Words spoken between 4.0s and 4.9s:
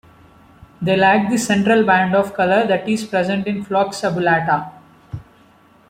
subulata.